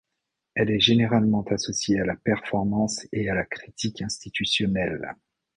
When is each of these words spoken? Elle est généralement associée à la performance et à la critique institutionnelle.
Elle 0.55 0.71
est 0.71 0.79
généralement 0.79 1.43
associée 1.43 1.99
à 1.99 2.05
la 2.05 2.15
performance 2.15 3.05
et 3.11 3.29
à 3.29 3.35
la 3.35 3.45
critique 3.45 4.01
institutionnelle. 4.01 5.13